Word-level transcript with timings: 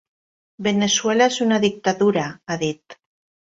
Veneçuela 0.67 1.27
és 1.33 1.37
una 1.47 1.61
dictadura, 1.67 2.25
ha 2.57 2.61
dit. 2.65 3.01